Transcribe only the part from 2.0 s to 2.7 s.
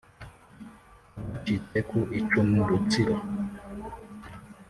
icumu